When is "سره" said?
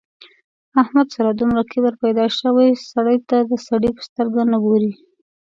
1.15-1.29